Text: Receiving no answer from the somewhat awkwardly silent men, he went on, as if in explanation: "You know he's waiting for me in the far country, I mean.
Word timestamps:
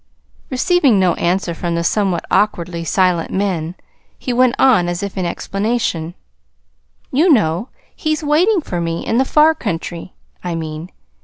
Receiving 0.49 0.99
no 0.99 1.13
answer 1.13 1.53
from 1.53 1.75
the 1.75 1.83
somewhat 1.83 2.25
awkwardly 2.31 2.83
silent 2.83 3.29
men, 3.29 3.75
he 4.17 4.33
went 4.33 4.55
on, 4.57 4.89
as 4.89 5.03
if 5.03 5.15
in 5.15 5.27
explanation: 5.27 6.15
"You 7.11 7.29
know 7.31 7.69
he's 7.95 8.23
waiting 8.23 8.61
for 8.61 8.81
me 8.81 9.05
in 9.05 9.19
the 9.19 9.25
far 9.25 9.53
country, 9.53 10.13
I 10.43 10.55
mean. 10.55 10.89